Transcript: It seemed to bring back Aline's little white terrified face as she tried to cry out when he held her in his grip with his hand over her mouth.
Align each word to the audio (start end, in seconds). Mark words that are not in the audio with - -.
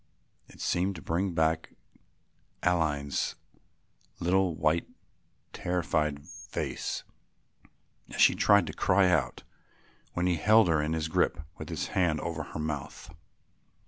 It 0.47 0.59
seemed 0.61 0.95
to 0.95 1.01
bring 1.03 1.33
back 1.35 1.75
Aline's 2.63 3.35
little 4.19 4.55
white 4.55 4.87
terrified 5.53 6.25
face 6.27 7.03
as 8.09 8.19
she 8.19 8.33
tried 8.33 8.65
to 8.65 8.73
cry 8.73 9.09
out 9.11 9.43
when 10.13 10.25
he 10.25 10.37
held 10.37 10.69
her 10.69 10.81
in 10.81 10.93
his 10.93 11.07
grip 11.07 11.41
with 11.59 11.69
his 11.69 11.89
hand 11.89 12.19
over 12.21 12.41
her 12.41 12.59
mouth. 12.59 13.11